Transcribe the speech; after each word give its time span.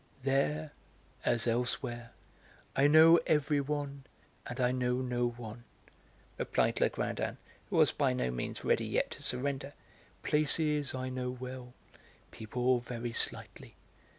"There 0.23 0.71
as 1.23 1.45
elsewhere, 1.45 2.11
I 2.75 2.87
know 2.87 3.17
everyone 3.27 4.05
and 4.47 4.59
I 4.59 4.71
know 4.71 4.95
no 4.95 5.29
one," 5.29 5.63
replied 6.39 6.81
Legrandin, 6.81 7.37
who 7.69 7.75
was 7.75 7.91
by 7.91 8.11
no 8.11 8.31
means 8.31 8.65
ready 8.65 8.83
yet 8.87 9.11
to 9.11 9.21
surrender; 9.21 9.73
"places 10.23 10.95
I 10.95 11.09
know 11.09 11.29
well, 11.29 11.75
people 12.31 12.79
very 12.79 13.13
slightly. 13.13 13.75